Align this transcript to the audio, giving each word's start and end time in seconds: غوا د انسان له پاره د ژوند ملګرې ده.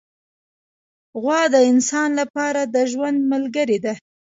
غوا 1.21 1.41
د 1.53 1.55
انسان 1.71 2.09
له 2.19 2.25
پاره 2.33 2.63
د 2.75 2.77
ژوند 2.91 3.19
ملګرې 3.31 3.77
ده. 3.85 3.93